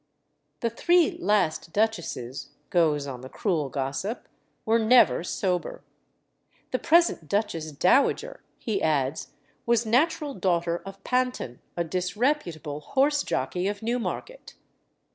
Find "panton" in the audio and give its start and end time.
11.03-11.61